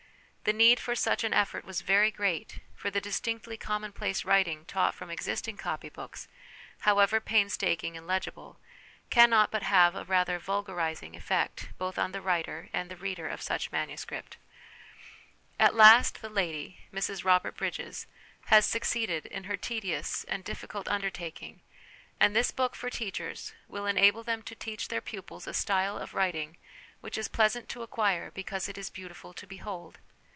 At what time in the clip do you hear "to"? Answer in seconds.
24.41-24.55, 27.69-27.83, 29.33-29.45